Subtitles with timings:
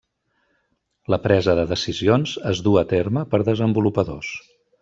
[1.15, 4.37] La presa de decisions es duu a terme per desenvolupadors.